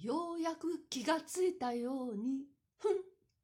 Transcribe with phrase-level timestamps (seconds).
[0.00, 2.44] ようやく気がついたように、
[2.78, 2.96] ふん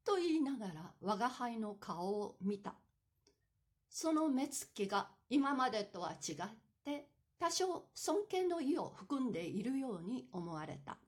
[0.05, 2.75] と言いながら我が輩の顔を見た。
[3.91, 6.37] その目つきが今までとは違っ
[6.85, 7.07] て
[7.39, 10.99] 多少尊敬の意を含んでいるように思われた。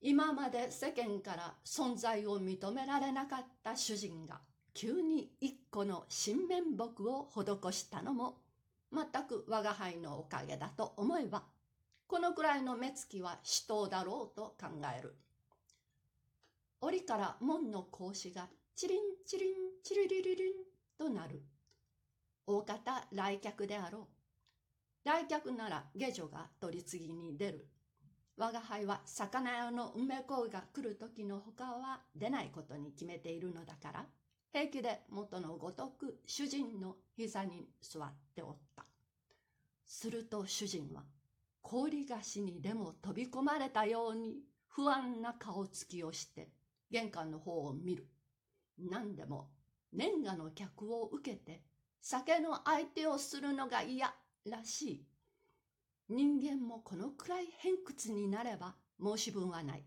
[0.00, 4.40] 今まで世間から存在を認められなかった主人が
[4.74, 8.38] 急に一個の新面目を施したのも
[8.92, 11.44] 全く我が輩のおかげだと思えば
[12.06, 15.16] このくらいの目つきは死闘だろうと考える。
[16.80, 20.52] 檻から門の格子がチリンチリンチリリリリン
[20.98, 21.42] となる。
[22.46, 25.08] 大方来客であろう。
[25.08, 27.68] 来客なら下女が取り次ぎに出る。
[28.36, 34.06] 我が輩は魚屋の梅子が来る時の他は出ないことに決めているのだから、
[34.52, 38.84] 平気で元のごとく主人の膝に座っておった。
[39.86, 41.02] すると主人は
[41.64, 44.36] 氷菓子にでも飛び込まれたように
[44.68, 46.50] 不安な顔つきをして
[46.90, 48.06] 玄関の方を見る。
[48.78, 49.48] 何でも
[49.92, 51.62] 年賀の客を受けて
[52.02, 54.12] 酒の相手をするのが嫌
[54.44, 55.06] らしい。
[56.10, 59.84] 人間もこのくらい偏屈になれば申し分はない。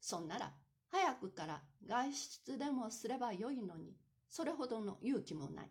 [0.00, 0.54] そんなら
[0.88, 3.96] 早くから外出でもすればよいのに、
[4.30, 5.70] それほどの勇気もない。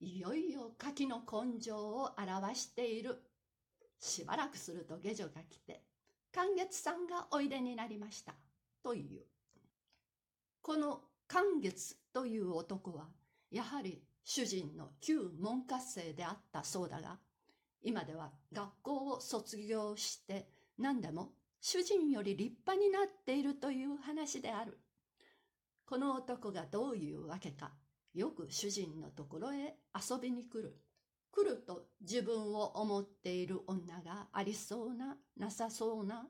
[0.00, 3.22] いよいよ柿の根性を表している。
[4.00, 5.82] しばらくすると下女が来て、
[6.32, 8.34] 寛月さんがおいでになりました。
[8.82, 9.22] という。
[10.62, 13.08] この寛月という男は、
[13.50, 17.18] やはり主人の旧門下生であったそうだが、
[17.82, 24.78] 今では学校を卒業して何でも主人より立派になっているという話である。
[25.86, 27.72] この男がどういうわけか、
[28.14, 30.76] よく主人のところへ遊びに来る。
[31.32, 36.26] 来ると自分を思っている女がありそうな、なさそうな、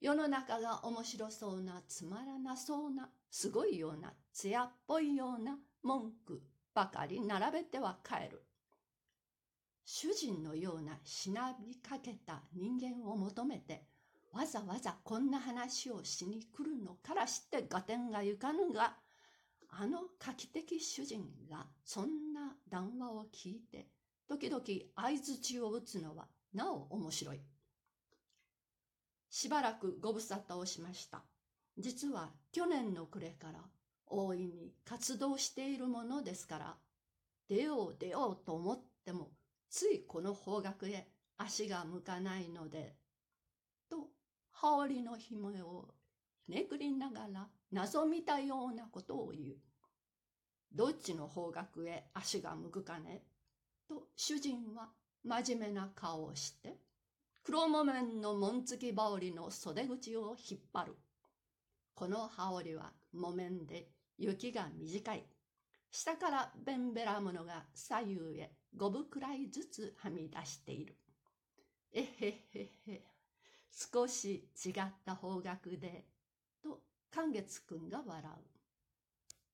[0.00, 6.42] 世の中が面白そうな、つまらなそうな、すごいような、艶っぽいような文句
[6.74, 8.42] ばかり並べては帰る。
[9.84, 13.84] 主人のようなしなびかけた人間を求めて
[14.32, 18.94] わざわざこんな話をしに来るのからして合点がゆかぬが
[19.68, 23.88] あの画期的主人がそんな談話を聞いて
[24.32, 24.64] 時々
[24.96, 27.40] 相づちを打つのはなお面白い。
[29.28, 31.22] しばらくご無沙汰をしました。
[31.76, 33.60] 実は去年の暮れから
[34.06, 36.76] 大いに活動しているものですから
[37.50, 39.32] 出よう出ようと思っても
[39.68, 42.94] ついこの方角へ足が向かないので、
[43.90, 44.08] と
[44.50, 45.88] 羽織の紐を
[46.48, 49.56] めくりながら謎みたようなことを言う。
[50.72, 53.24] どっちの方角へ足が向くかね
[53.92, 54.88] と主人は
[55.22, 56.78] 真面目な顔をして、
[57.44, 60.96] 黒木綿の紋付き羽織の袖口を引っ張る。
[61.94, 65.26] この羽織は木綿で雪が短い。
[65.90, 70.96] 下からベンベラものが左右へ五分くらいずつはみ出している。
[71.92, 73.02] えへへへ、
[73.70, 74.72] 少し違っ
[75.04, 76.06] た方角で、
[76.62, 78.61] と寛月くんが笑う。